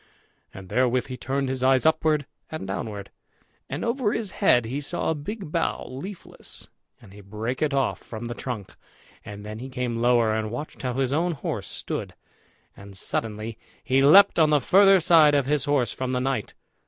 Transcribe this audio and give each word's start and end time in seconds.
And 0.51 0.69
therewith 0.69 1.05
he 1.09 1.15
turned 1.17 1.47
his 1.47 1.61
eyes 1.61 1.85
upward 1.85 2.25
and 2.49 2.65
downward; 2.65 3.11
and 3.69 3.85
over 3.85 4.13
his 4.13 4.31
head 4.31 4.65
he 4.65 4.81
saw 4.81 5.11
a 5.11 5.13
big 5.13 5.51
bough 5.51 5.85
leafless, 5.87 6.69
and 6.99 7.13
he 7.13 7.21
brake 7.21 7.61
it 7.61 7.71
off 7.71 7.99
from 7.99 8.25
the 8.25 8.33
trunk. 8.33 8.75
And 9.23 9.45
then 9.45 9.59
he 9.59 9.69
came 9.69 9.97
lower, 10.01 10.33
and 10.33 10.49
watched 10.49 10.81
how 10.81 10.93
his 10.95 11.13
own 11.13 11.33
horse 11.33 11.67
stood; 11.67 12.15
and 12.75 12.97
suddenly 12.97 13.59
he 13.83 14.01
leapt 14.01 14.39
on 14.39 14.49
the 14.49 14.59
further 14.59 14.99
side 14.99 15.35
of 15.35 15.45
his 15.45 15.65
horse 15.65 15.93
from 15.93 16.13
the 16.13 16.19
knight. 16.19 16.55